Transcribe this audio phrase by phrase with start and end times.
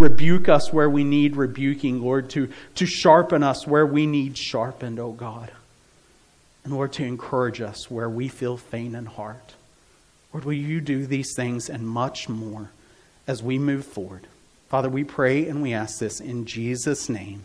[0.00, 4.98] rebuke us where we need rebuking, Lord, to, to sharpen us where we need sharpened,
[4.98, 5.52] oh God.
[6.64, 9.54] And Lord, to encourage us where we feel faint in heart.
[10.32, 12.70] Lord, will you do these things and much more
[13.26, 14.26] as we move forward?
[14.68, 17.44] Father, we pray and we ask this in Jesus' name.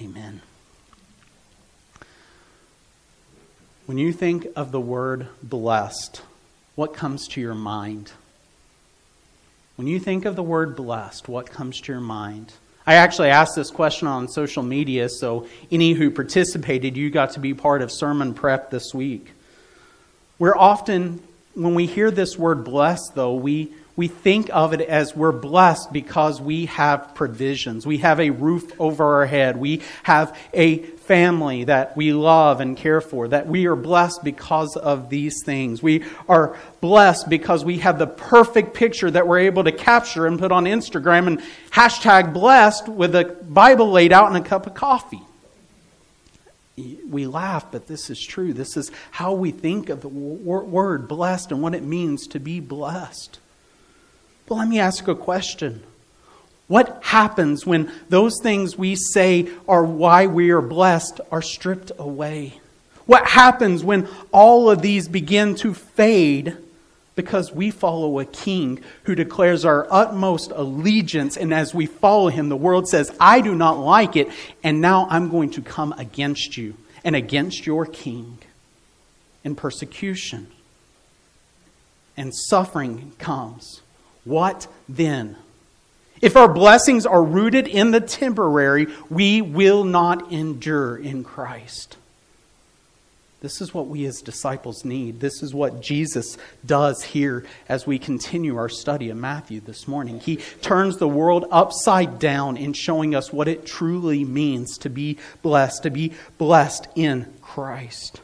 [0.00, 0.42] Amen.
[3.86, 6.22] When you think of the word blessed,
[6.74, 8.12] what comes to your mind?
[9.76, 12.52] When you think of the word blessed, what comes to your mind?
[12.86, 17.40] I actually asked this question on social media, so any who participated, you got to
[17.40, 19.32] be part of sermon prep this week.
[20.38, 21.20] We're often,
[21.54, 25.92] when we hear this word blessed, though, we we think of it as we're blessed
[25.92, 27.86] because we have provisions.
[27.86, 29.56] We have a roof over our head.
[29.56, 33.28] We have a family that we love and care for.
[33.28, 35.80] That we are blessed because of these things.
[35.80, 40.40] We are blessed because we have the perfect picture that we're able to capture and
[40.40, 44.74] put on Instagram and hashtag blessed with a Bible laid out and a cup of
[44.74, 45.22] coffee.
[46.76, 48.52] We laugh, but this is true.
[48.52, 52.58] This is how we think of the word blessed and what it means to be
[52.58, 53.38] blessed.
[54.46, 55.82] But let me ask a question.
[56.66, 62.60] What happens when those things we say are why we are blessed are stripped away?
[63.06, 66.56] What happens when all of these begin to fade
[67.16, 72.48] because we follow a king who declares our utmost allegiance, and as we follow him,
[72.48, 74.28] the world says, I do not like it,
[74.62, 78.38] and now I'm going to come against you and against your king.
[79.44, 80.48] And persecution
[82.16, 83.82] and suffering comes.
[84.24, 85.36] What then?
[86.20, 91.98] If our blessings are rooted in the temporary, we will not endure in Christ.
[93.44, 95.20] This is what we as disciples need.
[95.20, 100.18] This is what Jesus does here as we continue our study of Matthew this morning.
[100.18, 105.18] He turns the world upside down in showing us what it truly means to be
[105.42, 108.22] blessed, to be blessed in Christ.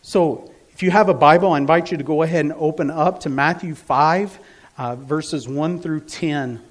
[0.00, 3.20] So, if you have a Bible, I invite you to go ahead and open up
[3.20, 4.38] to Matthew 5
[4.76, 6.62] uh, verses 1 through 10.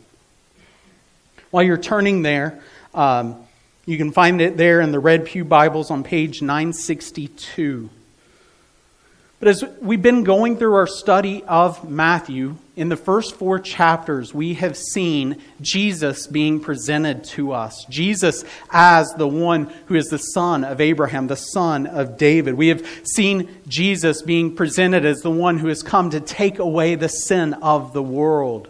[1.51, 2.61] While you're turning there,
[2.93, 3.37] um,
[3.85, 7.89] you can find it there in the Red Pew Bibles on page 962.
[9.43, 14.33] But as we've been going through our study of Matthew, in the first four chapters,
[14.33, 17.83] we have seen Jesus being presented to us.
[17.89, 22.53] Jesus as the one who is the son of Abraham, the son of David.
[22.53, 26.95] We have seen Jesus being presented as the one who has come to take away
[26.95, 28.69] the sin of the world,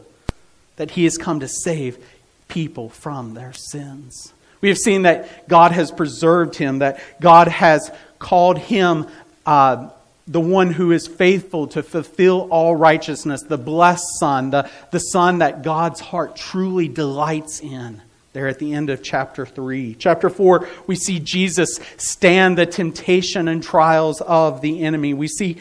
[0.77, 2.03] that he has come to save
[2.47, 4.33] people from their sins.
[4.59, 9.05] We have seen that God has preserved him, that God has called him.
[9.45, 9.91] Uh,
[10.27, 15.39] the one who is faithful to fulfill all righteousness, the blessed Son, the, the Son
[15.39, 18.01] that God's heart truly delights in.
[18.31, 19.95] There at the end of chapter 3.
[19.99, 25.13] Chapter 4, we see Jesus stand the temptation and trials of the enemy.
[25.13, 25.57] We see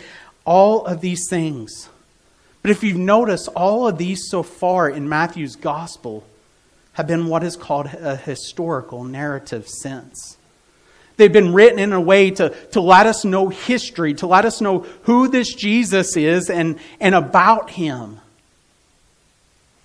[0.47, 1.91] all of these things.
[2.63, 6.25] But if you've noticed, all of these so far in Matthew's gospel
[6.95, 10.39] have been what is called a historical narrative sense.
[11.17, 14.61] They've been written in a way to, to let us know history, to let us
[14.61, 18.21] know who this Jesus is and, and about him.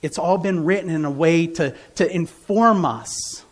[0.01, 3.43] It's all been written in a way to, to inform us.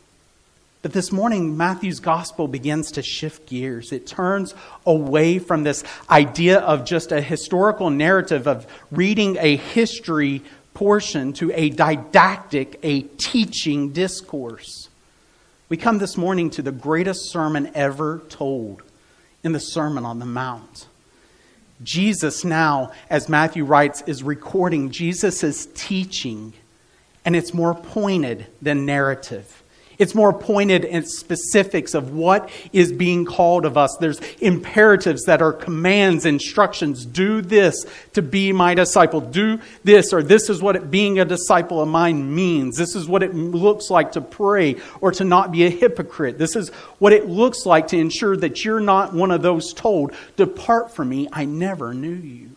[0.82, 3.92] But this morning, Matthew's gospel begins to shift gears.
[3.92, 4.54] It turns
[4.86, 10.44] away from this idea of just a historical narrative of reading a history
[10.76, 14.90] portion to a didactic, a teaching discourse.
[15.68, 18.84] We come this morning to the greatest sermon ever told
[19.44, 20.86] in the Sermon on the Mount.
[21.82, 26.54] Jesus, now, as Matthew writes, is recording Jesus' teaching,
[27.26, 29.64] and it's more pointed than narrative.
[29.98, 33.96] It's more pointed in specifics of what is being called of us.
[34.00, 37.06] There's imperatives that are commands, instructions.
[37.06, 39.22] Do this to be my disciple.
[39.22, 42.78] Do this, or this is what it, being a disciple of mine means.
[42.78, 46.38] This is what it looks like to pray or to not be a hypocrite.
[46.38, 46.70] This is
[47.00, 51.10] what it looks like to ensure that you're not one of those told, Depart from
[51.10, 52.52] me, I never knew you.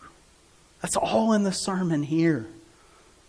[0.81, 2.47] That's all in the sermon here.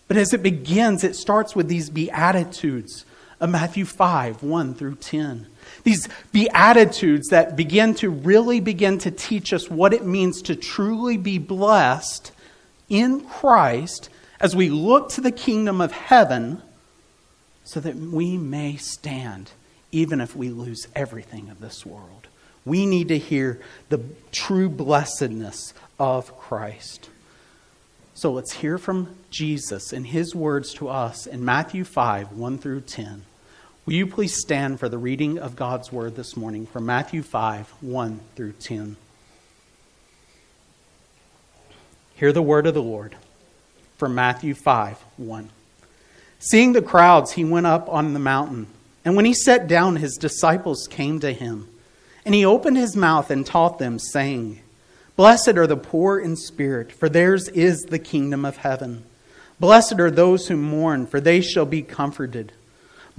[0.08, 3.04] But as it begins, it starts with these beatitudes
[3.40, 5.46] of Matthew 5 1 through 10.
[5.82, 11.16] These beatitudes that begin to really begin to teach us what it means to truly
[11.16, 12.32] be blessed
[12.88, 14.10] in Christ
[14.40, 16.62] as we look to the kingdom of heaven
[17.64, 19.52] so that we may stand
[19.92, 22.28] even if we lose everything of this world.
[22.64, 24.00] We need to hear the
[24.32, 27.08] true blessedness of Christ.
[28.14, 32.82] So let's hear from Jesus and his words to us in Matthew 5 1 through
[32.82, 33.24] 10.
[33.90, 37.68] Will you please stand for the reading of God's word this morning from Matthew 5
[37.80, 38.94] 1 through 10?
[42.14, 43.16] Hear the word of the Lord
[43.98, 45.50] from Matthew 5 1.
[46.38, 48.68] Seeing the crowds, he went up on the mountain.
[49.04, 51.68] And when he sat down, his disciples came to him.
[52.24, 54.60] And he opened his mouth and taught them, saying,
[55.16, 59.02] Blessed are the poor in spirit, for theirs is the kingdom of heaven.
[59.58, 62.52] Blessed are those who mourn, for they shall be comforted.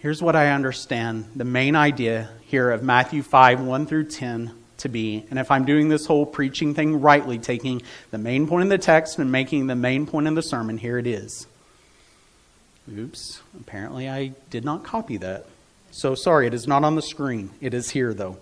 [0.00, 4.88] Here's what I understand the main idea here of Matthew 5 1 through 10 to
[4.88, 5.26] be.
[5.28, 8.78] And if I'm doing this whole preaching thing rightly, taking the main point in the
[8.78, 11.46] text and making the main point in the sermon, here it is.
[12.90, 15.44] Oops, apparently I did not copy that.
[15.90, 17.50] So sorry, it is not on the screen.
[17.60, 18.38] It is here, though.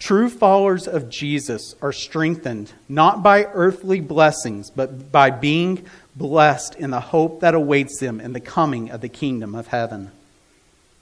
[0.00, 6.90] True followers of Jesus are strengthened not by earthly blessings, but by being blessed in
[6.90, 10.10] the hope that awaits them in the coming of the kingdom of heaven.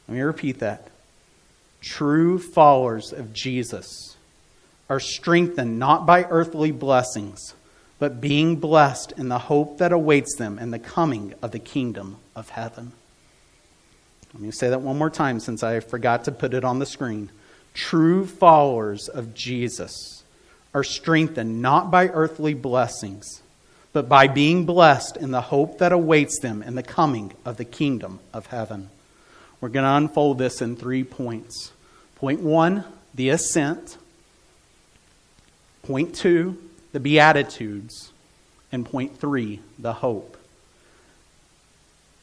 [0.08, 0.88] Let me repeat that.
[1.80, 4.16] True followers of Jesus
[4.88, 7.54] are strengthened not by earthly blessings,
[7.98, 12.18] but being blessed in the hope that awaits them in the coming of the kingdom
[12.34, 12.92] of heaven.
[14.34, 16.86] Let me say that one more time since I forgot to put it on the
[16.86, 17.30] screen.
[17.74, 20.22] True followers of Jesus
[20.74, 23.42] are strengthened not by earthly blessings,
[23.92, 27.64] but by being blessed in the hope that awaits them in the coming of the
[27.64, 28.90] kingdom of heaven.
[29.60, 31.72] We're going to unfold this in three points.
[32.16, 33.96] Point one, the ascent.
[35.82, 36.58] Point two,
[36.92, 38.12] the Beatitudes.
[38.72, 40.36] And point three, the hope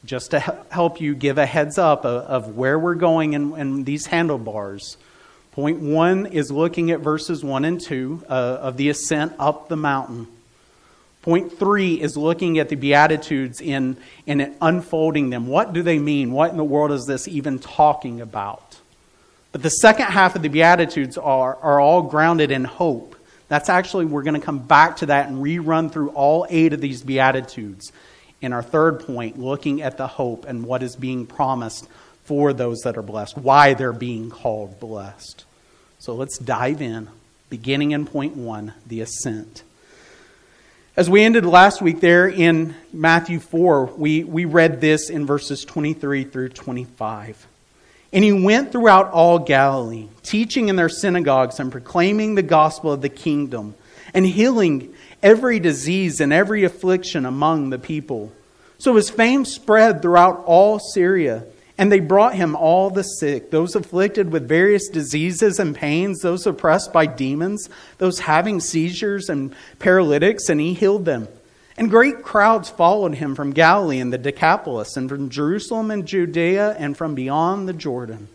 [0.04, 0.40] just to
[0.70, 4.96] help you give a heads up of, where we're going in, in, these handlebars.
[5.52, 9.76] Point one is looking at verses one and two uh, of the ascent up the
[9.76, 10.26] mountain.
[11.24, 15.46] Point three is looking at the Beatitudes in, in unfolding them.
[15.46, 16.32] What do they mean?
[16.32, 18.78] What in the world is this even talking about?
[19.50, 23.16] But the second half of the Beatitudes are, are all grounded in hope.
[23.48, 26.82] That's actually, we're going to come back to that and rerun through all eight of
[26.82, 27.90] these Beatitudes
[28.42, 31.88] in our third point, looking at the hope and what is being promised
[32.24, 35.46] for those that are blessed, why they're being called blessed.
[36.00, 37.08] So let's dive in,
[37.48, 39.62] beginning in point one the ascent.
[40.96, 45.64] As we ended last week there in Matthew 4, we, we read this in verses
[45.64, 47.48] 23 through 25.
[48.12, 53.02] And he went throughout all Galilee, teaching in their synagogues and proclaiming the gospel of
[53.02, 53.74] the kingdom,
[54.14, 58.30] and healing every disease and every affliction among the people.
[58.78, 61.42] So his fame spread throughout all Syria,
[61.76, 66.46] and they brought him all the sick, those afflicted with various diseases and pains, those
[66.46, 67.68] oppressed by demons,
[67.98, 71.26] those having seizures and paralytics, and he healed them.
[71.76, 76.76] And great crowds followed him from Galilee and the Decapolis, and from Jerusalem and Judea,
[76.78, 78.28] and from beyond the Jordan.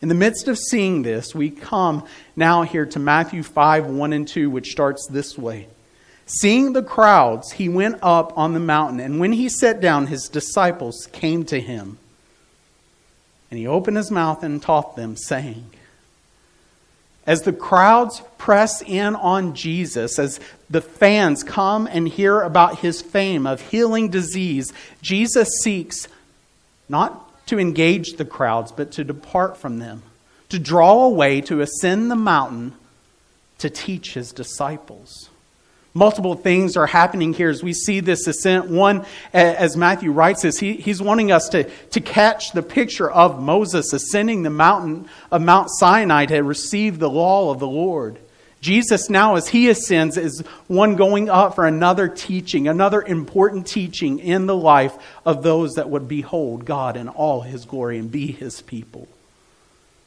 [0.00, 4.26] In the midst of seeing this, we come now here to Matthew 5 1 and
[4.26, 5.68] 2, which starts this way.
[6.24, 10.28] Seeing the crowds, he went up on the mountain, and when he sat down, his
[10.28, 11.98] disciples came to him.
[13.50, 15.70] And he opened his mouth and taught them, saying,
[17.26, 23.02] As the crowds press in on Jesus, as the fans come and hear about his
[23.02, 26.08] fame of healing disease, Jesus seeks
[26.88, 30.02] not to engage the crowds, but to depart from them,
[30.48, 32.74] to draw away, to ascend the mountain,
[33.58, 35.30] to teach his disciples
[35.96, 38.66] multiple things are happening here as we see this ascent.
[38.66, 43.42] One, as Matthew writes this, he, he's wanting us to, to catch the picture of
[43.42, 48.18] Moses ascending the mountain of Mount Sinai to receive the law of the Lord.
[48.60, 54.18] Jesus now, as he ascends, is one going up for another teaching, another important teaching
[54.18, 58.32] in the life of those that would behold God in all his glory and be
[58.32, 59.08] his people.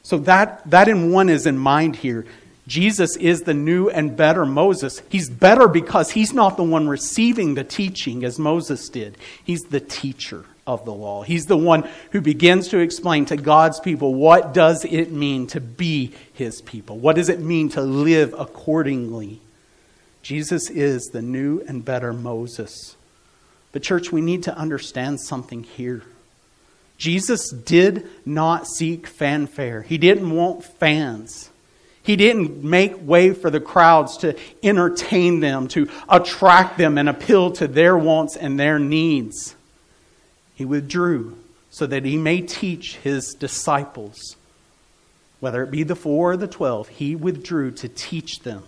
[0.03, 2.25] So that, that in one is in mind here.
[2.69, 5.01] Jesus is the new and better Moses.
[5.09, 9.17] He's better because he's not the one receiving the teaching as Moses did.
[9.43, 11.23] He's the teacher of the law.
[11.23, 15.59] He's the one who begins to explain to God's people what does it mean to
[15.59, 16.97] be his people?
[16.97, 19.41] What does it mean to live accordingly
[20.21, 22.95] Jesus is the new and better Moses.
[23.71, 26.03] But, church, we need to understand something here.
[26.97, 31.49] Jesus did not seek fanfare, he didn't want fans.
[32.01, 37.51] He didn't make way for the crowds to entertain them, to attract them, and appeal
[37.51, 39.55] to their wants and their needs.
[40.55, 41.37] He withdrew
[41.69, 44.35] so that he may teach his disciples,
[45.39, 48.63] whether it be the four or the twelve, he withdrew to teach them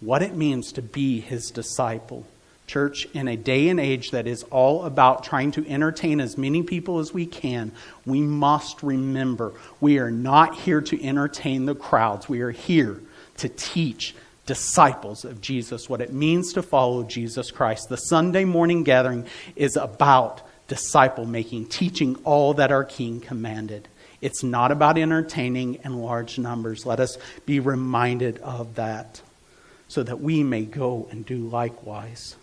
[0.00, 2.26] what it means to be his disciple.
[2.72, 6.62] Church, in a day and age that is all about trying to entertain as many
[6.62, 7.70] people as we can,
[8.06, 12.30] we must remember we are not here to entertain the crowds.
[12.30, 13.02] We are here
[13.36, 14.14] to teach
[14.46, 17.90] disciples of Jesus what it means to follow Jesus Christ.
[17.90, 23.86] The Sunday morning gathering is about disciple making, teaching all that our King commanded.
[24.22, 26.86] It's not about entertaining in large numbers.
[26.86, 29.20] Let us be reminded of that
[29.88, 32.36] so that we may go and do likewise.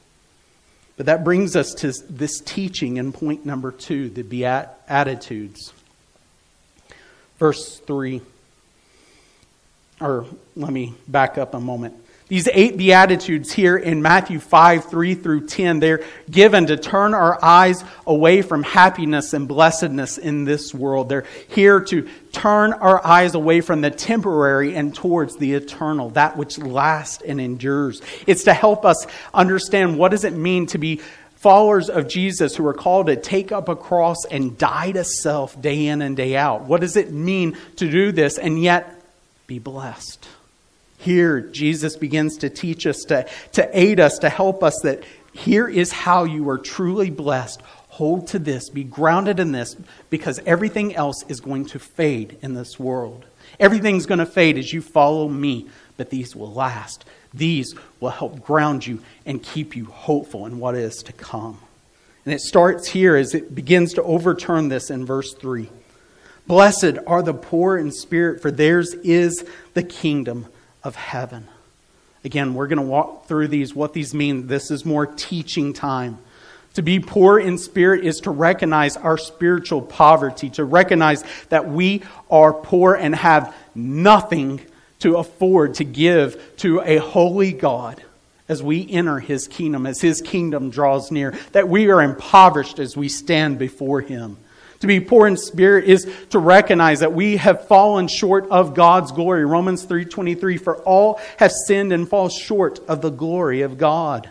[1.00, 5.72] But that brings us to this teaching in point number two the Beatitudes.
[7.38, 8.20] Verse 3.
[10.02, 10.26] Or
[10.58, 11.94] let me back up a moment.
[12.30, 17.44] These eight Beatitudes here in Matthew 5, 3 through 10, they're given to turn our
[17.44, 21.10] eyes away from happiness and blessedness in this world.
[21.10, 26.38] They're here to turn our eyes away from the temporary and towards the eternal, that
[26.38, 28.00] which lasts and endures.
[28.28, 31.02] It's to help us understand what does it mean to be
[31.34, 35.60] followers of Jesus who are called to take up a cross and die to self
[35.60, 36.66] day in and day out.
[36.66, 39.02] What does it mean to do this and yet
[39.48, 40.28] be blessed?
[41.00, 45.68] Here, Jesus begins to teach us, to, to aid us, to help us that here
[45.68, 49.76] is how you are truly blessed hold to this, be grounded in this,
[50.10, 53.26] because everything else is going to fade in this world.
[53.60, 57.04] Everything's going to fade as you follow me, but these will last.
[57.34, 61.60] These will help ground you and keep you hopeful in what is to come.
[62.26, 65.70] And it starts here as it begins to overturn this in verse 3.
[66.46, 70.48] Blessed are the poor in spirit, for theirs is the kingdom
[70.84, 71.48] of heaven.
[72.24, 74.48] Again, we're going to walk through these, what these mean.
[74.48, 76.18] This is more teaching time.
[76.76, 82.04] To be poor in spirit is to recognize our spiritual poverty, to recognize that we
[82.30, 84.62] are poor and have nothing
[85.00, 88.02] to afford to give to a holy God
[88.48, 92.98] as we enter his kingdom, as his kingdom draws near, that we are impoverished as
[92.98, 94.38] we stand before him.
[94.80, 99.12] To be poor in spirit is to recognize that we have fallen short of God's
[99.12, 99.46] glory.
[99.46, 104.30] Romans 3:23 for all have sinned and fall short of the glory of God.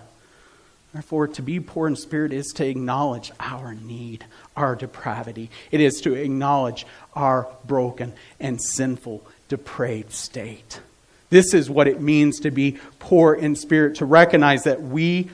[0.95, 4.25] Therefore, to be poor in spirit is to acknowledge our need,
[4.57, 5.51] our depravity.
[5.71, 10.81] It is to acknowledge our broken and sinful, depraved state.
[11.29, 15.29] This is what it means to be poor in spirit, to recognize that we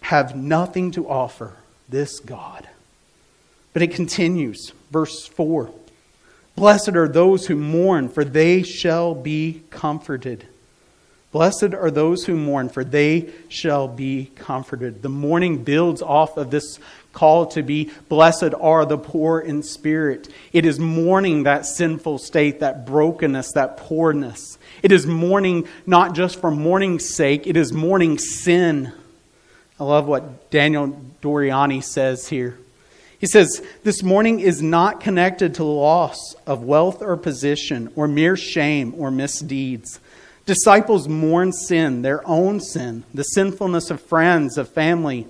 [0.00, 1.52] have nothing to offer
[1.86, 2.66] this God.
[3.74, 5.70] But it continues, verse 4
[6.56, 10.46] Blessed are those who mourn, for they shall be comforted.
[11.32, 15.02] Blessed are those who mourn, for they shall be comforted.
[15.02, 16.78] The mourning builds off of this
[17.12, 20.28] call to be blessed are the poor in spirit.
[20.52, 24.58] It is mourning that sinful state, that brokenness, that poorness.
[24.80, 28.92] It is mourning not just for mourning's sake, it is mourning sin.
[29.80, 32.56] I love what Daniel Doriani says here.
[33.24, 38.36] He says, This mourning is not connected to loss of wealth or position, or mere
[38.36, 39.98] shame or misdeeds.
[40.44, 45.26] Disciples mourn sin, their own sin, the sinfulness of friends, of family,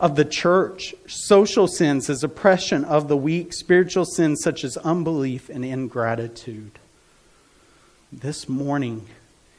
[0.00, 5.50] of the church, social sins as oppression of the weak, spiritual sins such as unbelief
[5.50, 6.78] and ingratitude.
[8.10, 9.06] This mourning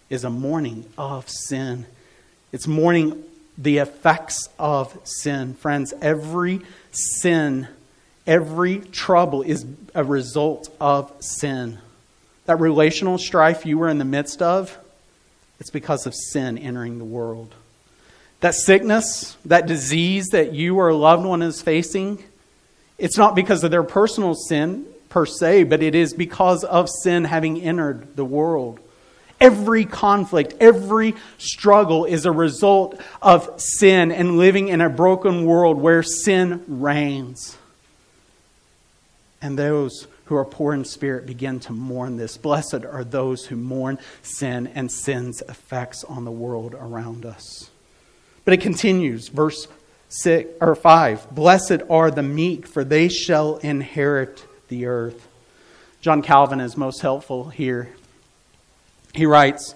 [0.10, 1.86] is a mourning of sin.
[2.52, 3.24] It's mourning
[3.60, 5.54] the effects of sin.
[5.54, 6.62] Friends, every
[6.92, 7.68] sin,
[8.28, 11.78] every trouble is a result of sin.
[12.46, 14.78] That relational strife you were in the midst of,
[15.60, 17.54] it's because of sin entering the world.
[18.42, 22.24] That sickness, that disease that you or a loved one is facing,
[22.98, 27.24] it's not because of their personal sin per se, but it is because of sin
[27.24, 28.80] having entered the world.
[29.40, 35.78] Every conflict, every struggle is a result of sin and living in a broken world
[35.78, 37.58] where sin reigns.
[39.46, 42.36] And those who are poor in spirit begin to mourn this.
[42.36, 47.70] Blessed are those who mourn sin and sin's effects on the world around us.
[48.44, 49.68] But it continues, verse
[50.10, 51.30] six or five.
[51.30, 55.28] Blessed are the meek, for they shall inherit the earth.
[56.02, 57.90] John Calvin is most helpful here.
[59.14, 59.76] He writes,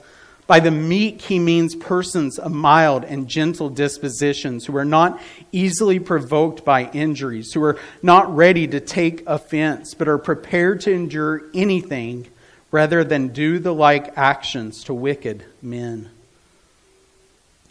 [0.49, 5.99] By the meek, he means persons of mild and gentle dispositions who are not easily
[5.99, 11.43] provoked by injuries, who are not ready to take offense, but are prepared to endure
[11.53, 12.25] anything
[12.71, 16.09] rather than do the like actions to wicked men.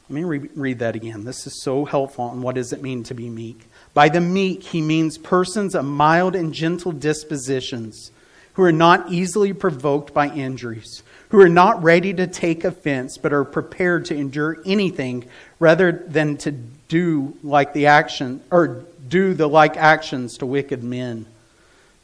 [0.09, 1.25] Let me re- read that again.
[1.25, 3.61] This is so helpful on what does it mean to be meek.
[3.93, 8.13] By the meek, he means persons of mild and gentle dispositions
[8.53, 13.33] who are not easily provoked by injuries who are not ready to take offense, but
[13.33, 15.25] are prepared to endure anything
[15.59, 21.27] rather than to do like the action or do the like actions to wicked men.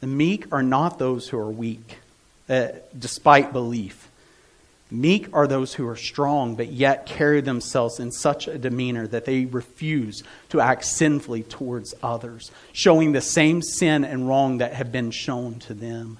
[0.01, 1.97] The meek are not those who are weak,
[2.49, 2.67] uh,
[2.97, 4.09] despite belief.
[4.91, 9.25] Meek are those who are strong, but yet carry themselves in such a demeanor that
[9.25, 14.91] they refuse to act sinfully towards others, showing the same sin and wrong that have
[14.91, 16.19] been shown to them.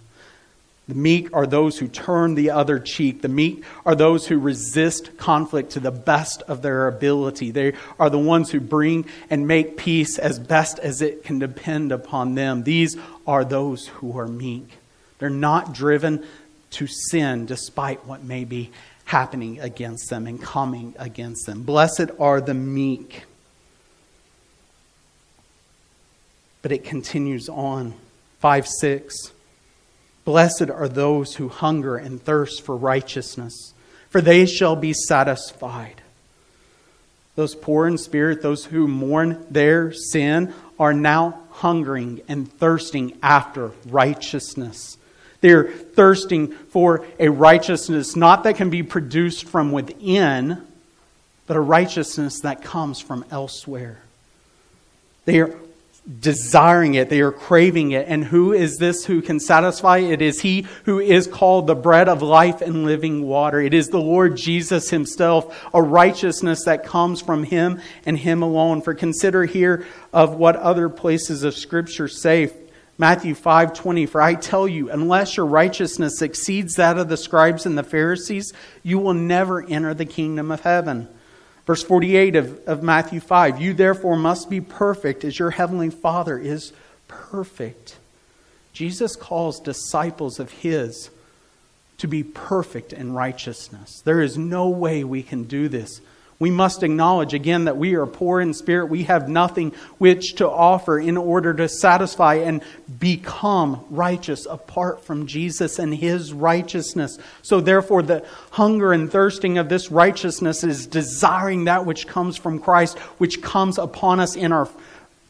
[0.88, 3.24] The meek are those who turn the other cheek.
[3.24, 7.50] The meek are those who resist conflict to the best of their ability.
[7.50, 11.92] They are the ones who bring and make peace as best as it can depend
[11.92, 12.63] upon them.
[12.63, 14.77] These are those who are meek.
[15.18, 16.24] They're not driven
[16.72, 18.70] to sin despite what may be
[19.06, 21.63] happening against them and coming against them.
[21.63, 23.24] Blessed are the meek.
[26.62, 27.94] But it continues on.
[28.39, 29.32] 5 6.
[30.25, 33.74] Blessed are those who hunger and thirst for righteousness,
[34.10, 36.01] for they shall be satisfied.
[37.36, 43.72] Those poor in spirit, those who mourn their sin, are now hungering and thirsting after
[43.86, 44.98] righteousness.
[45.41, 50.65] They're thirsting for a righteousness not that can be produced from within,
[51.46, 54.00] but a righteousness that comes from elsewhere.
[55.25, 55.55] They are
[56.19, 58.07] desiring it, they are craving it.
[58.07, 59.97] And who is this who can satisfy?
[59.97, 63.59] It is He who is called the bread of life and living water.
[63.59, 68.81] It is the Lord Jesus Himself, a righteousness that comes from Him and Him alone.
[68.81, 72.51] For consider here of what other places of Scripture say.
[72.97, 77.77] Matthew 5:20 For I tell you unless your righteousness exceeds that of the scribes and
[77.77, 81.09] the Pharisees you will never enter the kingdom of heaven.
[81.66, 86.38] Verse 48 of, of Matthew 5 You therefore must be perfect as your heavenly Father
[86.38, 86.74] is
[87.08, 87.98] perfect.
[88.74, 91.10] Jesus calls disciples of his
[91.98, 94.01] to be perfect in righteousness.
[94.04, 96.01] There is no way we can do this
[96.37, 98.87] we must acknowledge again that we are poor in spirit.
[98.87, 102.61] We have nothing which to offer in order to satisfy and
[103.00, 107.17] become righteous apart from Jesus and his righteousness.
[107.41, 112.59] So, therefore, the hunger and thirsting of this righteousness is desiring that which comes from
[112.59, 114.67] Christ, which comes upon us in our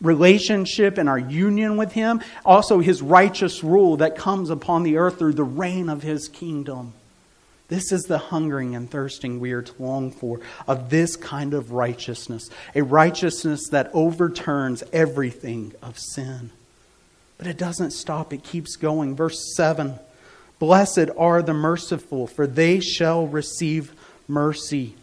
[0.01, 2.21] relationship and our union with him.
[2.43, 6.93] Also, his righteous rule that comes upon the earth through the reign of his kingdom.
[7.67, 11.71] This is the hungering and thirsting we are to long for of this kind of
[11.71, 16.51] righteousness, a righteousness that overturns everything of sin.
[17.37, 19.15] But it doesn't stop, it keeps going.
[19.15, 19.99] Verse 7
[20.59, 23.93] Blessed are the merciful, for they shall receive
[24.27, 24.95] mercy.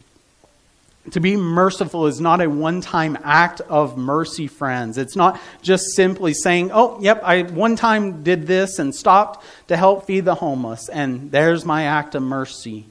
[1.11, 4.99] To be merciful is not a one time act of mercy, friends.
[4.99, 9.77] It's not just simply saying, oh, yep, I one time did this and stopped to
[9.77, 12.87] help feed the homeless, and there's my act of mercy.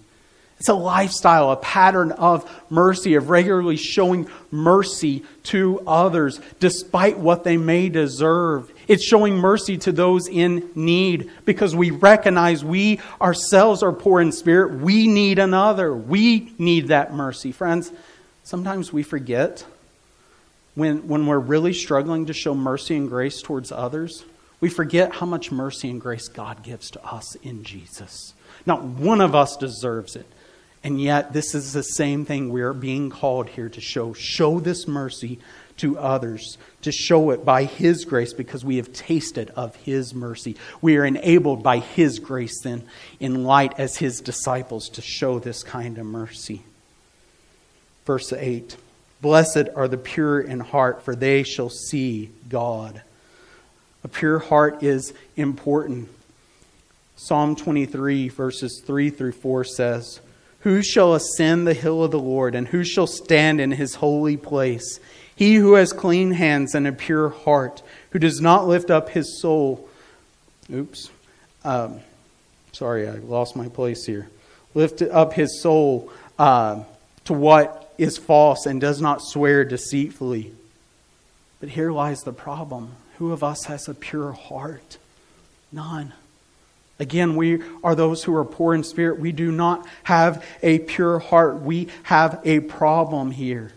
[0.59, 7.43] It's a lifestyle, a pattern of mercy, of regularly showing mercy to others despite what
[7.43, 8.70] they may deserve.
[8.87, 14.31] It's showing mercy to those in need because we recognize we ourselves are poor in
[14.31, 14.79] spirit.
[14.79, 15.95] We need another.
[15.95, 17.51] We need that mercy.
[17.51, 17.91] Friends,
[18.43, 19.65] sometimes we forget
[20.75, 24.23] when, when we're really struggling to show mercy and grace towards others,
[24.59, 28.33] we forget how much mercy and grace God gives to us in Jesus.
[28.65, 30.27] Not one of us deserves it.
[30.83, 34.13] And yet, this is the same thing we're being called here to show.
[34.13, 35.39] Show this mercy
[35.81, 40.55] to others, to show it by His grace because we have tasted of His mercy.
[40.81, 42.83] We are enabled by His grace, then,
[43.19, 46.61] in light as His disciples, to show this kind of mercy.
[48.05, 48.77] Verse 8
[49.21, 53.01] Blessed are the pure in heart, for they shall see God.
[54.03, 56.09] A pure heart is important.
[57.15, 60.21] Psalm 23, verses 3 through 4 says,
[60.61, 64.37] who shall ascend the hill of the Lord, and who shall stand in his holy
[64.37, 64.99] place?
[65.41, 69.41] He who has clean hands and a pure heart, who does not lift up his
[69.41, 69.89] soul.
[70.71, 71.09] Oops.
[71.63, 72.01] Um,
[72.73, 74.29] sorry, I lost my place here.
[74.75, 76.83] Lift up his soul uh,
[77.25, 80.53] to what is false and does not swear deceitfully.
[81.59, 82.91] But here lies the problem.
[83.17, 84.99] Who of us has a pure heart?
[85.71, 86.13] None.
[86.99, 89.19] Again, we are those who are poor in spirit.
[89.19, 91.61] We do not have a pure heart.
[91.61, 93.71] We have a problem here.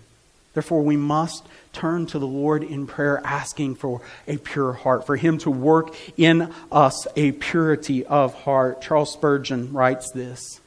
[0.54, 5.16] Therefore, we must turn to the Lord in prayer, asking for a pure heart, for
[5.16, 8.80] Him to work in us a purity of heart.
[8.80, 10.60] Charles Spurgeon writes this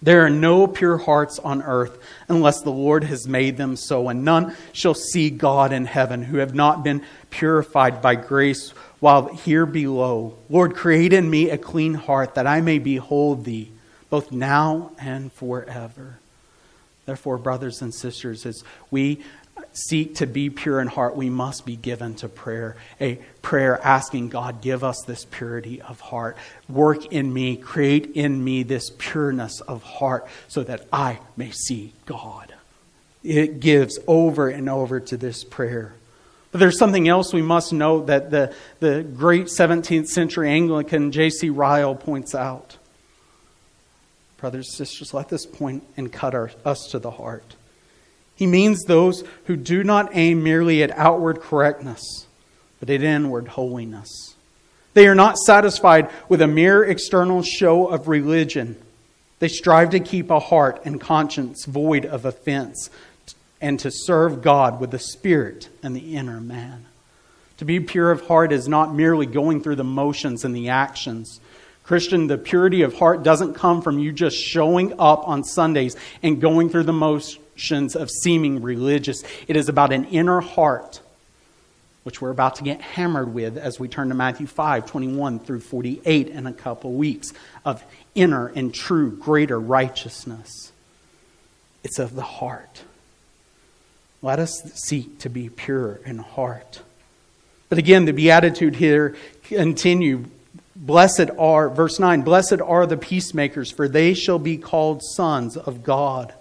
[0.00, 4.24] There are no pure hearts on earth unless the Lord has made them so, and
[4.24, 9.66] none shall see God in heaven who have not been purified by grace while here
[9.66, 10.38] below.
[10.48, 13.72] Lord, create in me a clean heart that I may behold Thee
[14.14, 16.20] both now and forever.
[17.06, 19.20] Therefore, brothers and sisters, as we
[19.72, 22.76] seek to be pure in heart, we must be given to prayer.
[23.00, 26.36] A prayer asking God, give us this purity of heart.
[26.68, 31.92] Work in me, create in me this pureness of heart so that I may see
[32.06, 32.54] God.
[33.22, 35.94] It gives over and over to this prayer.
[36.52, 41.50] But there's something else we must note that the, the great 17th century Anglican J.C.
[41.50, 42.76] Ryle points out.
[44.44, 47.56] Brothers and sisters, let this point and cut our, us to the heart.
[48.36, 52.26] He means those who do not aim merely at outward correctness,
[52.78, 54.34] but at inward holiness.
[54.92, 58.76] They are not satisfied with a mere external show of religion.
[59.38, 62.90] They strive to keep a heart and conscience void of offense
[63.62, 66.84] and to serve God with the spirit and the inner man.
[67.56, 71.40] To be pure of heart is not merely going through the motions and the actions.
[71.84, 76.40] Christian, the purity of heart doesn't come from you just showing up on Sundays and
[76.40, 79.22] going through the motions of seeming religious.
[79.46, 81.02] It is about an inner heart,
[82.02, 85.60] which we're about to get hammered with as we turn to Matthew 5 21 through
[85.60, 87.34] 48 in a couple weeks,
[87.66, 90.72] of inner and true greater righteousness.
[91.82, 92.82] It's of the heart.
[94.22, 96.80] Let us seek to be pure in heart.
[97.68, 100.24] But again, the beatitude here continue.
[100.76, 105.84] Blessed are, verse 9, blessed are the peacemakers, for they shall be called sons of
[105.84, 106.34] God.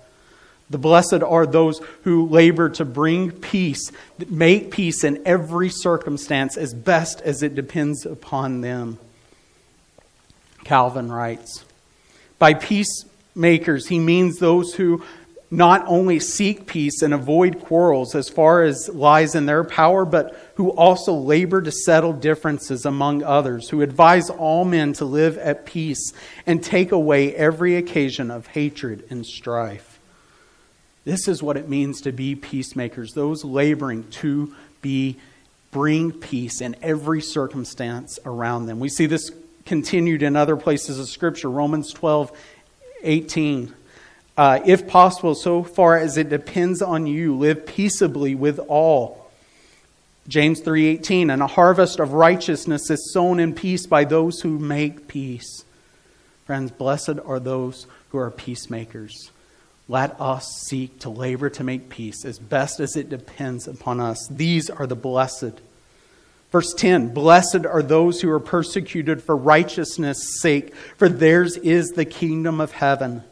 [0.70, 3.92] The blessed are those who labor to bring peace,
[4.28, 8.98] make peace in every circumstance as best as it depends upon them.
[10.64, 11.64] Calvin writes
[12.40, 15.04] By peacemakers, he means those who
[15.54, 20.36] not only seek peace and avoid quarrels as far as lies in their power, but
[20.56, 25.64] who also labor to settle differences among others, who advise all men to live at
[25.64, 26.12] peace
[26.48, 30.00] and take away every occasion of hatred and strife.
[31.06, 35.18] This is what it means to be peacemakers, those laboring to be
[35.70, 38.80] bring peace in every circumstance around them.
[38.80, 39.30] We see this
[39.66, 41.50] continued in other places of Scripture.
[41.50, 42.32] Romans 12,
[43.04, 43.76] 18.
[44.36, 49.30] Uh, if possible, so far as it depends on you, live peaceably with all.
[50.28, 55.08] James 3:18 and a harvest of righteousness is sown in peace by those who make
[55.08, 55.64] peace.
[56.46, 59.32] Friends, blessed are those who are peacemakers.
[59.90, 64.28] Let us seek to labor to make peace as best as it depends upon us.
[64.32, 65.60] These are the blessed.
[66.52, 72.06] Verse 10 Blessed are those who are persecuted for righteousness' sake, for theirs is the
[72.06, 73.24] kingdom of heaven.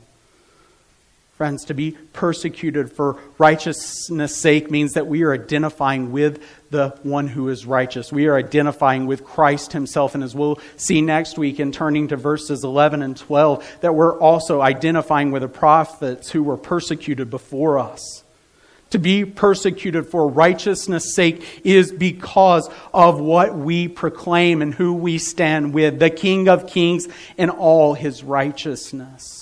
[1.42, 7.28] Friends, to be persecuted for righteousness' sake means that we are identifying with the one
[7.28, 8.12] who is righteous.
[8.12, 10.14] We are identifying with Christ himself.
[10.14, 14.20] And as we'll see next week in turning to verses 11 and 12, that we're
[14.20, 18.24] also identifying with the prophets who were persecuted before us.
[18.92, 25.18] To be persecuted for righteousness' sake is because of what we proclaim and who we
[25.18, 29.41] stand with, the King of Kings and all his righteousness.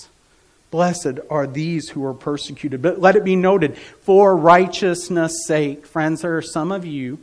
[0.71, 2.81] Blessed are these who are persecuted.
[2.81, 7.19] But let it be noted, for righteousness' sake, friends, there are some of you,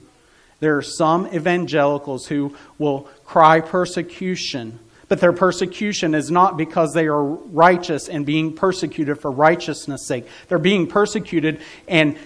[0.59, 4.79] there are some evangelicals who will cry persecution,
[5.09, 10.27] but their persecution is not because they are righteous and being persecuted for righteousness' sake.
[10.49, 12.17] They're being persecuted and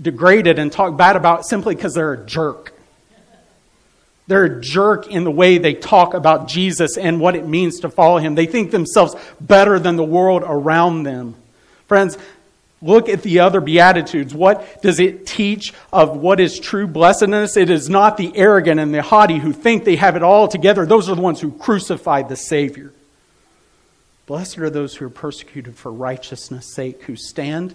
[0.00, 2.72] degraded and talked bad about simply because they're a jerk.
[4.26, 7.90] They're a jerk in the way they talk about Jesus and what it means to
[7.90, 8.34] follow him.
[8.34, 11.34] They think themselves better than the world around them.
[11.88, 12.16] Friends,
[12.80, 14.32] look at the other Beatitudes.
[14.34, 17.56] What does it teach of what is true blessedness?
[17.56, 20.86] It is not the arrogant and the haughty who think they have it all together.
[20.86, 22.92] Those are the ones who crucified the Savior.
[24.26, 27.74] Blessed are those who are persecuted for righteousness' sake, who stand,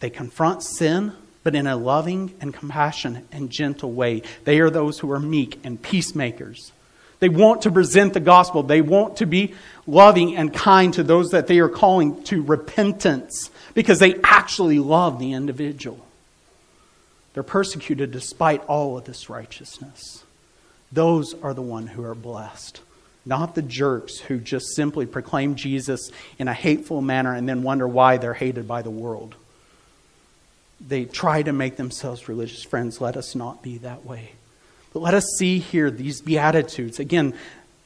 [0.00, 4.22] they confront sin, but in a loving and compassionate and gentle way.
[4.44, 6.72] They are those who are meek and peacemakers.
[7.20, 8.62] They want to present the gospel.
[8.62, 9.54] They want to be
[9.86, 15.18] loving and kind to those that they are calling to repentance because they actually love
[15.18, 16.04] the individual.
[17.32, 20.24] They're persecuted despite all of this righteousness.
[20.92, 22.80] Those are the one who are blessed.
[23.26, 27.88] not the jerks who just simply proclaim Jesus in a hateful manner and then wonder
[27.88, 29.34] why they're hated by the world.
[30.80, 33.00] They try to make themselves religious friends.
[33.00, 34.32] Let us not be that way.
[34.92, 37.00] But let us see here these Beatitudes.
[37.00, 37.34] Again,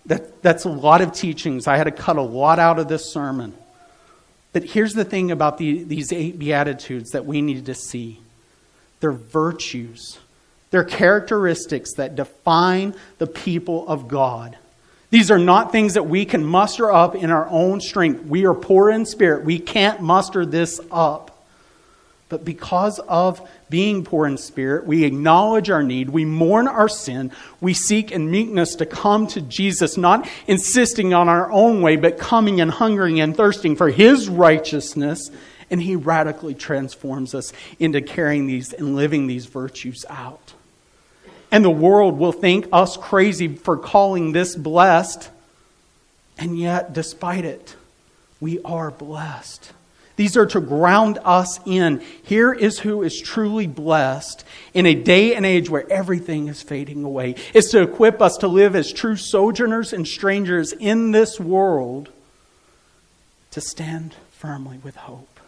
[0.06, 1.66] that, that's a lot of teachings.
[1.66, 3.54] I had to cut a lot out of this sermon.
[4.52, 8.20] But here's the thing about the, these eight Beatitudes that we need to see
[9.00, 10.18] they're virtues,
[10.70, 14.58] they're characteristics that define the people of God.
[15.10, 18.24] These are not things that we can muster up in our own strength.
[18.24, 19.44] We are poor in spirit.
[19.44, 21.37] We can't muster this up.
[22.28, 27.32] But because of being poor in spirit, we acknowledge our need, we mourn our sin,
[27.60, 32.18] we seek in meekness to come to Jesus, not insisting on our own way, but
[32.18, 35.30] coming and hungering and thirsting for His righteousness.
[35.70, 40.52] And He radically transforms us into carrying these and living these virtues out.
[41.50, 45.30] And the world will think us crazy for calling this blessed.
[46.36, 47.74] And yet, despite it,
[48.38, 49.72] we are blessed.
[50.18, 52.02] These are to ground us in.
[52.24, 57.04] Here is who is truly blessed in a day and age where everything is fading
[57.04, 57.36] away.
[57.54, 62.08] It's to equip us to live as true sojourners and strangers in this world,
[63.52, 65.38] to stand firmly with hope.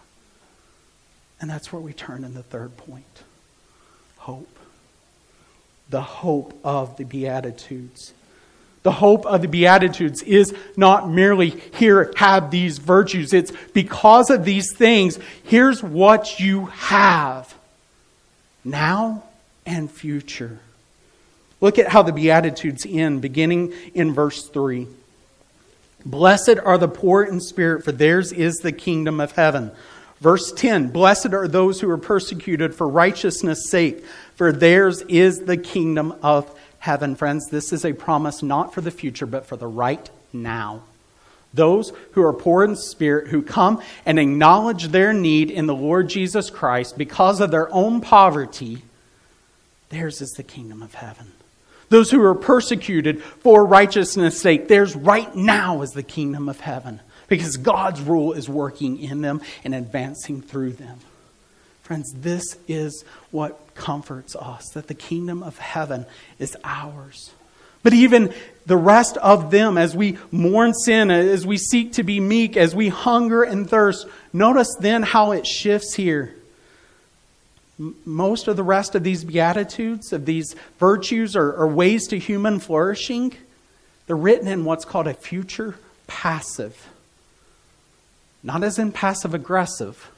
[1.41, 3.25] And that's where we turn in the third point
[4.19, 4.57] hope
[5.89, 8.13] the hope of the Beatitudes.
[8.83, 13.35] The hope of the Beatitudes is not merely here, have these virtues.
[13.35, 17.55] It's because of these things, here's what you have
[18.65, 19.25] now
[19.67, 20.61] and future.
[21.61, 24.87] Look at how the Beatitudes end, beginning in verse 3.
[26.07, 29.71] Blessed are the poor in spirit, for theirs is the kingdom of heaven.
[30.21, 35.59] Verse 10 Blessed are those who are persecuted for righteousness' sake, for theirs is the
[35.59, 37.15] kingdom of heaven.
[37.15, 40.83] Friends, this is a promise not for the future, but for the right now.
[41.53, 46.09] Those who are poor in spirit, who come and acknowledge their need in the Lord
[46.09, 48.83] Jesus Christ because of their own poverty,
[49.89, 51.33] theirs is the kingdom of heaven.
[51.89, 57.01] Those who are persecuted for righteousness' sake, theirs right now is the kingdom of heaven
[57.27, 60.99] because God's rule is working in them and advancing through them.
[61.83, 66.07] Friends, this is what comforts us that the kingdom of heaven
[66.39, 67.33] is ours.
[67.83, 68.33] But even
[68.67, 72.75] the rest of them, as we mourn sin, as we seek to be meek, as
[72.75, 76.35] we hunger and thirst, notice then how it shifts here.
[78.05, 82.61] Most of the rest of these beatitudes, of these virtues or, or ways to human
[82.61, 83.35] flourishing,
[84.07, 86.91] they're written in what's called a future passive
[88.43, 90.11] not as in passive aggressive.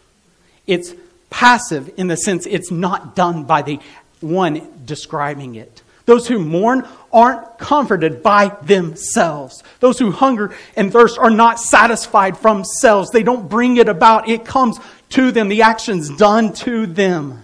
[0.67, 0.95] It's
[1.33, 3.81] passive in the sense it's not done by the
[4.21, 5.83] one describing it.
[6.05, 9.63] Those who mourn aren't comforted by themselves.
[9.81, 13.11] Those who hunger and thirst are not satisfied from themselves.
[13.11, 14.29] They don't bring it about.
[14.29, 14.79] It comes
[15.11, 15.49] to them.
[15.49, 17.43] The action's done to them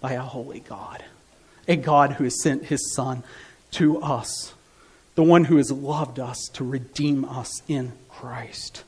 [0.00, 1.04] by a holy God.
[1.68, 3.22] A God who has sent his Son
[3.72, 4.54] to us.
[5.14, 8.84] The one who has loved us to redeem us in Christ.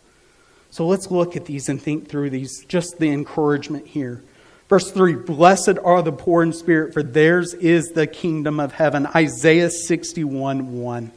[0.79, 4.23] So let's look at these and think through these, just the encouragement here.
[4.69, 9.05] Verse 3 Blessed are the poor in spirit, for theirs is the kingdom of heaven.
[9.09, 11.11] Isaiah 61 1.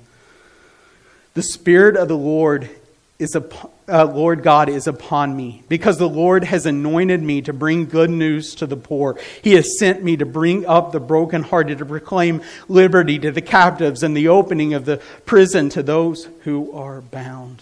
[1.35, 2.71] The Spirit of the Lord
[3.19, 7.53] is upon, uh, Lord God is upon me, because the Lord has anointed me to
[7.53, 9.19] bring good news to the poor.
[9.43, 14.01] He has sent me to bring up the brokenhearted, to proclaim liberty to the captives,
[14.01, 14.97] and the opening of the
[15.27, 17.61] prison to those who are bound.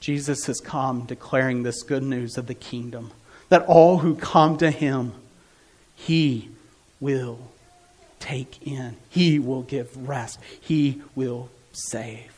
[0.00, 3.10] Jesus has come declaring this good news of the kingdom
[3.48, 5.12] that all who come to him,
[5.94, 6.48] he
[7.00, 7.38] will
[8.18, 12.36] take in, he will give rest, he will save.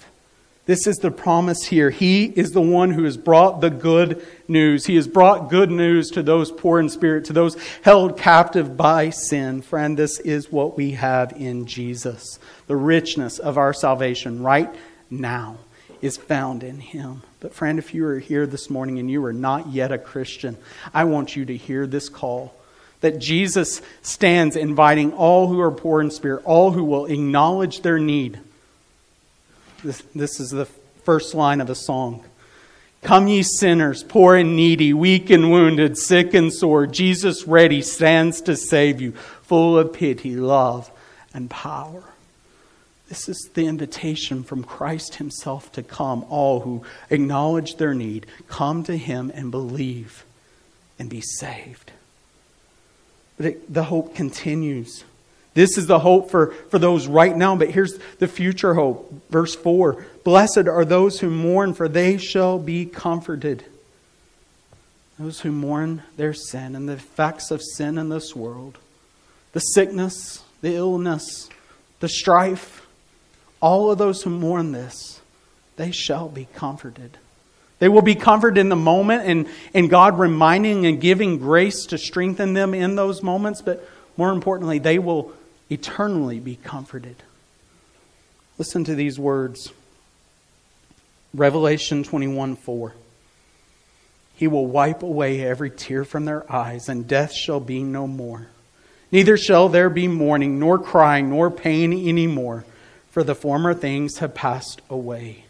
[0.66, 1.88] This is the promise here.
[1.88, 4.84] He is the one who has brought the good news.
[4.84, 9.08] He has brought good news to those poor in spirit, to those held captive by
[9.08, 9.62] sin.
[9.62, 14.68] Friend, this is what we have in Jesus the richness of our salvation right
[15.08, 15.56] now
[16.02, 17.22] is found in him.
[17.40, 20.56] But, friend, if you are here this morning and you are not yet a Christian,
[20.92, 22.54] I want you to hear this call
[23.00, 27.98] that Jesus stands inviting all who are poor in spirit, all who will acknowledge their
[27.98, 28.40] need.
[29.84, 30.66] This, this is the
[31.04, 32.24] first line of a song.
[33.02, 36.86] Come, ye sinners, poor and needy, weak and wounded, sick and sore.
[36.88, 40.90] Jesus ready stands to save you, full of pity, love,
[41.32, 42.02] and power.
[43.08, 48.84] This is the invitation from Christ Himself to come, all who acknowledge their need, come
[48.84, 50.24] to Him and believe
[50.98, 51.92] and be saved.
[53.36, 55.04] But it, the hope continues.
[55.54, 59.12] This is the hope for, for those right now, but here's the future hope.
[59.30, 63.64] Verse 4 Blessed are those who mourn, for they shall be comforted.
[65.18, 68.78] Those who mourn their sin and the effects of sin in this world,
[69.52, 71.48] the sickness, the illness,
[72.00, 72.86] the strife,
[73.60, 75.20] all of those who mourn this,
[75.76, 77.18] they shall be comforted.
[77.78, 81.98] They will be comforted in the moment and, and God reminding and giving grace to
[81.98, 85.32] strengthen them in those moments, but more importantly, they will
[85.70, 87.16] eternally be comforted.
[88.58, 89.72] Listen to these words
[91.34, 92.94] Revelation 21 4.
[94.34, 98.48] He will wipe away every tear from their eyes, and death shall be no more.
[99.10, 102.64] Neither shall there be mourning, nor crying, nor pain any more,
[103.18, 105.44] for the former things have passed away.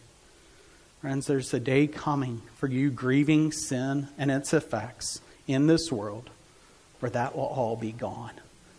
[1.02, 6.30] Friends, there's a day coming for you grieving sin and its effects in this world
[7.00, 8.32] where that will all be gone.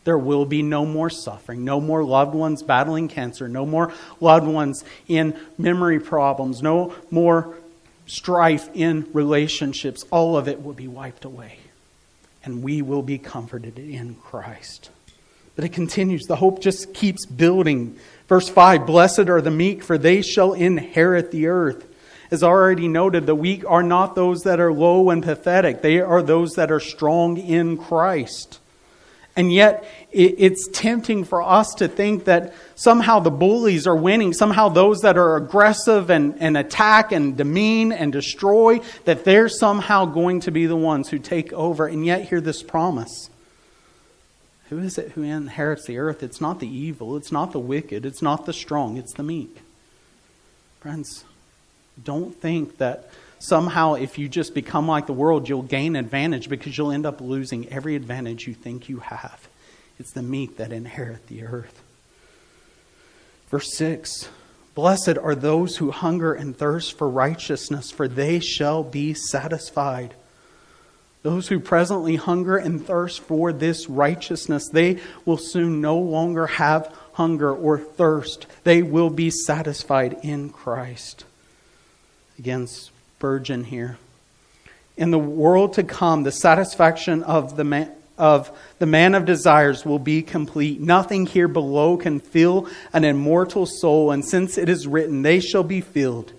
[0.06, 4.48] There will be no more suffering, no more loved ones battling cancer, no more loved
[4.48, 7.56] ones in memory problems, no more
[8.08, 10.04] strife in relationships.
[10.10, 11.60] All of it will be wiped away.
[12.44, 14.90] And we will be comforted in Christ.
[15.60, 16.24] But it continues.
[16.24, 17.98] The hope just keeps building.
[18.30, 21.86] Verse 5 Blessed are the meek, for they shall inherit the earth.
[22.32, 26.24] As already noted, the weak are not those that are low and pathetic, they are
[26.24, 28.62] those that are strong in Christ.
[29.36, 34.70] And yet, it's tempting for us to think that somehow the bullies are winning, somehow
[34.70, 40.40] those that are aggressive and, and attack and demean and destroy, that they're somehow going
[40.40, 41.86] to be the ones who take over.
[41.86, 43.30] And yet, hear this promise.
[44.70, 46.22] Who is it who inherits the earth?
[46.22, 49.58] It's not the evil, it's not the wicked, it's not the strong, it's the meek.
[50.80, 51.26] Friends,
[52.04, 56.78] don't think that somehow if you just become like the world, you'll gain advantage because
[56.78, 59.48] you'll end up losing every advantage you think you have.
[59.98, 61.82] It's the meek that inherit the earth.
[63.50, 64.30] Verse 6
[64.76, 70.14] Blessed are those who hunger and thirst for righteousness, for they shall be satisfied.
[71.22, 76.96] Those who presently hunger and thirst for this righteousness, they will soon no longer have
[77.14, 78.48] hunger or thirst.
[78.64, 81.26] They will be satisfied in Christ.
[82.38, 83.98] Again, Spurgeon here.
[84.96, 89.86] In the world to come, the satisfaction of the man, of the man of desires
[89.86, 90.80] will be complete.
[90.80, 95.64] Nothing here below can fill an immortal soul, and since it is written, they shall
[95.64, 96.32] be filled,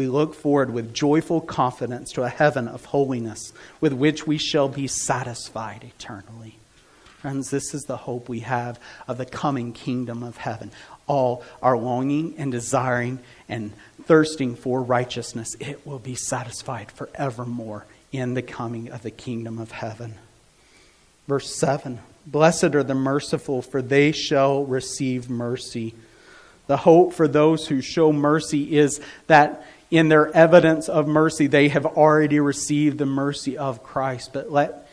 [0.00, 4.66] we look forward with joyful confidence to a heaven of holiness with which we shall
[4.66, 6.56] be satisfied eternally.
[7.18, 10.70] Friends, this is the hope we have of the coming kingdom of heaven.
[11.06, 18.32] All our longing and desiring and thirsting for righteousness, it will be satisfied forevermore in
[18.32, 20.14] the coming of the kingdom of heaven.
[21.28, 25.94] Verse 7 Blessed are the merciful, for they shall receive mercy.
[26.68, 31.68] The hope for those who show mercy is that in their evidence of mercy, they
[31.68, 34.32] have already received the mercy of Christ.
[34.32, 34.88] But let,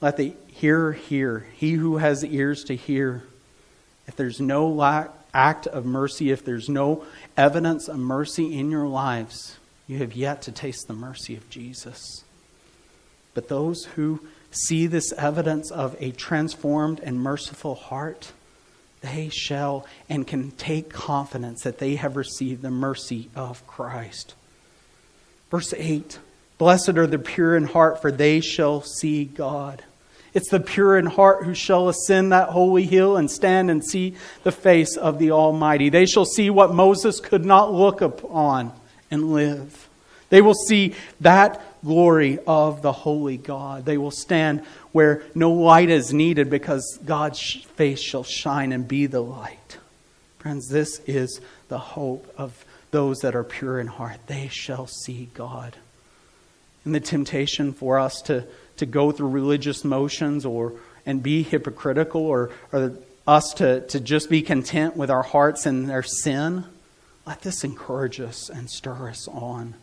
[0.00, 1.46] let the hearer hear.
[1.54, 3.24] He who has ears to hear.
[4.06, 7.04] If there's no lack, act of mercy, if there's no
[7.36, 12.24] evidence of mercy in your lives, you have yet to taste the mercy of Jesus.
[13.34, 18.32] But those who see this evidence of a transformed and merciful heart,
[19.06, 24.34] they shall and can take confidence that they have received the mercy of Christ.
[25.50, 26.18] Verse 8
[26.58, 29.82] Blessed are the pure in heart, for they shall see God.
[30.32, 34.16] It's the pure in heart who shall ascend that holy hill and stand and see
[34.42, 35.88] the face of the Almighty.
[35.88, 38.72] They shall see what Moses could not look upon
[39.10, 39.88] and live.
[40.28, 43.84] They will see that glory of the holy God.
[43.84, 44.60] They will stand
[44.92, 47.40] where no light is needed because God's
[47.76, 49.78] face shall shine and be the light.
[50.38, 54.18] Friends, this is the hope of those that are pure in heart.
[54.26, 55.76] They shall see God.
[56.84, 62.22] And the temptation for us to to go through religious motions or and be hypocritical
[62.22, 62.92] or, or
[63.26, 66.64] us to, to just be content with our hearts and their sin,
[67.26, 69.74] let this encourage us and stir us on.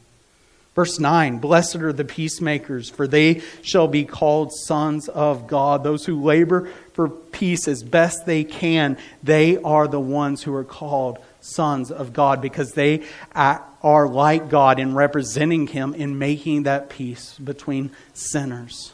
[0.75, 5.84] Verse 9 Blessed are the peacemakers, for they shall be called sons of God.
[5.84, 10.63] Those who labor for peace as best they can, they are the ones who are
[10.63, 13.03] called sons of God because they
[13.34, 18.93] are like God in representing Him in making that peace between sinners.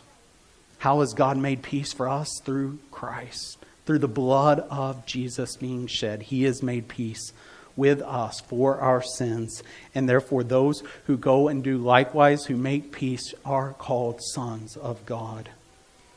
[0.79, 2.29] How has God made peace for us?
[2.43, 3.57] Through Christ.
[3.85, 7.33] Through the blood of Jesus being shed, He has made peace
[7.79, 9.63] with us for our sins.
[9.95, 15.03] And therefore, those who go and do likewise, who make peace, are called sons of
[15.07, 15.49] God.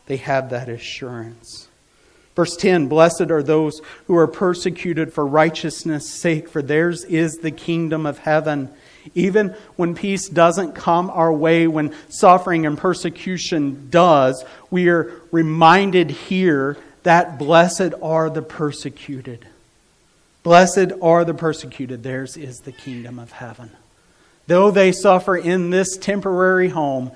[0.07, 1.69] They have that assurance.
[2.35, 7.51] Verse 10 Blessed are those who are persecuted for righteousness' sake, for theirs is the
[7.51, 8.71] kingdom of heaven.
[9.15, 16.11] Even when peace doesn't come our way, when suffering and persecution does, we are reminded
[16.11, 19.47] here that blessed are the persecuted.
[20.43, 23.71] Blessed are the persecuted, theirs is the kingdom of heaven.
[24.49, 27.13] Though they suffer in this temporary home,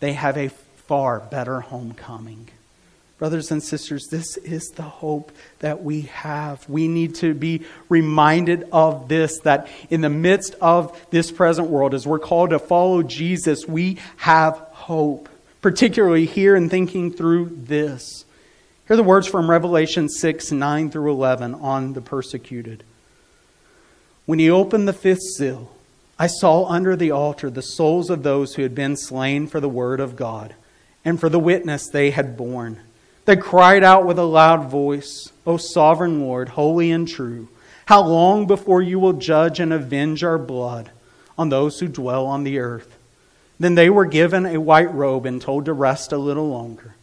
[0.00, 2.48] they have a far better homecoming.
[3.18, 6.68] Brothers and sisters, this is the hope that we have.
[6.68, 11.94] We need to be reminded of this that in the midst of this present world,
[11.94, 15.30] as we're called to follow Jesus, we have hope,
[15.62, 18.25] particularly here in thinking through this.
[18.86, 22.84] Here are the words from Revelation 6 9 through 11 on the persecuted.
[24.26, 25.72] When he opened the fifth seal,
[26.20, 29.68] I saw under the altar the souls of those who had been slain for the
[29.68, 30.54] word of God
[31.04, 32.78] and for the witness they had borne.
[33.24, 37.48] They cried out with a loud voice, O sovereign Lord, holy and true,
[37.86, 40.92] how long before you will judge and avenge our blood
[41.36, 42.96] on those who dwell on the earth?
[43.58, 46.94] Then they were given a white robe and told to rest a little longer,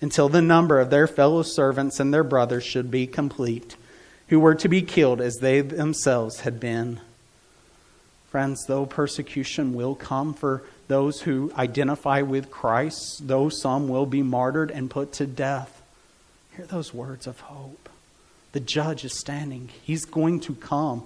[0.00, 3.76] until the number of their fellow servants and their brothers should be complete,
[4.28, 7.00] who were to be killed as they themselves had been.
[8.30, 14.22] Friends, though persecution will come for those who identify with Christ, though some will be
[14.22, 15.82] martyred and put to death,
[16.56, 17.88] hear those words of hope.
[18.52, 21.04] The judge is standing, he's going to come.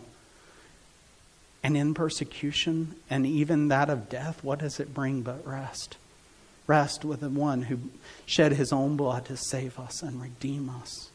[1.62, 5.96] And in persecution and even that of death, what does it bring but rest?
[6.66, 7.78] Rest with the one who
[8.24, 11.10] shed his own blood to save us and redeem us.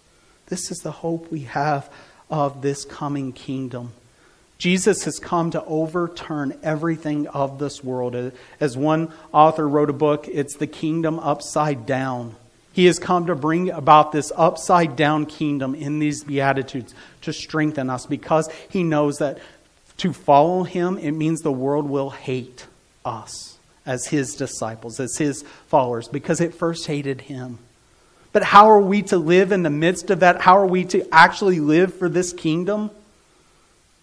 [0.48, 1.90] This is the hope we have
[2.30, 3.94] of this coming kingdom.
[4.60, 8.34] Jesus has come to overturn everything of this world.
[8.60, 12.36] As one author wrote a book, it's the kingdom upside down.
[12.74, 17.90] He has come to bring about this upside down kingdom in these Beatitudes to strengthen
[17.90, 19.40] us because he knows that
[19.98, 22.68] to follow him, it means the world will hate
[23.04, 23.49] us
[23.86, 27.60] as his disciples, as his followers, because it first hated him.
[28.32, 30.42] But how are we to live in the midst of that?
[30.42, 32.92] How are we to actually live for this kingdom?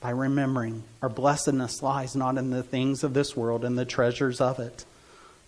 [0.06, 4.40] by remembering our blessedness lies not in the things of this world and the treasures
[4.40, 4.84] of it,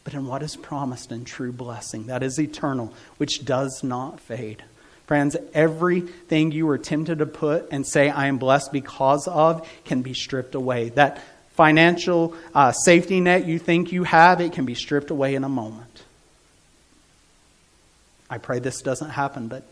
[0.02, 4.64] but in what is promised in true blessing that is eternal, which does not fade.
[5.06, 10.02] Friends, everything you are tempted to put and say, I am blessed because of, can
[10.02, 10.88] be stripped away.
[10.90, 11.22] That
[11.58, 15.48] financial uh, safety net you think you have, it can be stripped away in a
[15.48, 16.04] moment.
[18.30, 19.64] I pray this doesn't happen, but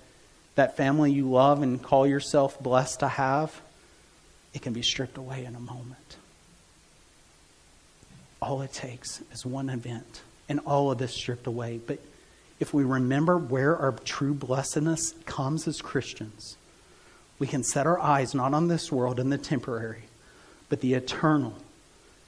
[0.56, 3.60] that family you love and call yourself blessed to have,
[4.52, 6.16] it can be stripped away in a moment.
[8.42, 11.78] All it takes is one event, and all of this stripped away.
[11.78, 12.00] But
[12.58, 16.56] if we remember where our true blessedness comes as Christians,
[17.38, 20.06] we can set our eyes not on this world and the temporary,
[20.68, 21.54] but the eternal,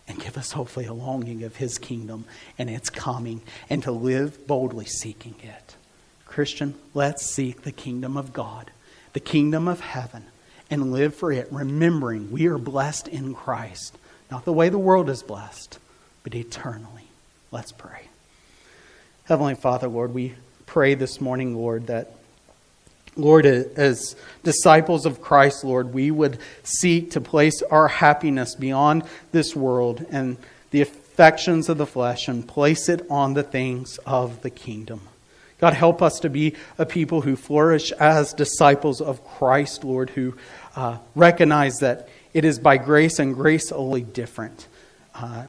[0.09, 2.25] and give us hopefully a longing of His kingdom
[2.59, 5.77] and its coming, and to live boldly seeking it.
[6.25, 8.71] Christian, let's seek the kingdom of God,
[9.13, 10.25] the kingdom of heaven
[10.71, 13.97] and live for it, remembering we are blessed in Christ.
[14.31, 15.79] Not the way the world is blessed,
[16.23, 17.05] but eternally.
[17.51, 18.09] Let's pray.
[19.25, 20.35] Heavenly Father, Lord, we
[20.67, 22.13] pray this morning, Lord, that,
[23.19, 29.03] Lord, as disciples of Christ, Lord, we would seek to place our happiness beyond
[29.33, 30.37] this world and
[30.71, 35.01] the affections of the flesh and place it on the things of the kingdom.
[35.59, 40.37] God, help us to be a people who flourish as disciples of Christ, Lord, who
[40.77, 44.69] uh, recognize that it is by grace and grace only different.
[45.12, 45.37] Uh,